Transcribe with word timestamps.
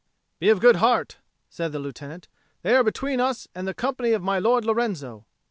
"Be 0.39 0.49
of 0.49 0.59
good 0.59 0.77
heart," 0.77 1.17
said 1.47 1.71
the 1.71 1.77
Lieutenant. 1.77 2.27
"They 2.63 2.75
are 2.75 2.83
between 2.83 3.19
us 3.19 3.47
and 3.53 3.67
the 3.67 3.75
company 3.75 4.13
of 4.13 4.23
my 4.23 4.39
Lord 4.39 4.65
Lorenzo." 4.65 5.27